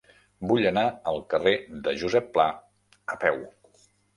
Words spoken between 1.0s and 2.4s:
al carrer de Josep